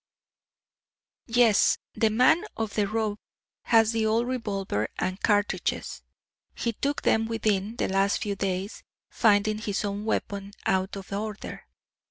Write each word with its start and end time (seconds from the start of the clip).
"Yes 1.27 1.77
the 1.93 2.09
man 2.09 2.43
of 2.57 2.73
the 2.73 2.87
robe 2.87 3.19
has 3.65 3.91
the 3.91 4.03
old 4.07 4.25
revolver 4.25 4.89
and 4.97 5.21
cartridges; 5.21 6.01
he 6.55 6.73
took 6.73 7.03
them 7.03 7.27
within 7.27 7.75
the 7.75 7.87
last 7.87 8.19
few 8.19 8.35
days, 8.35 8.81
finding 9.11 9.59
his 9.59 9.85
own 9.85 10.03
weapon 10.05 10.53
out 10.65 10.95
of 10.95 11.13
order. 11.13 11.67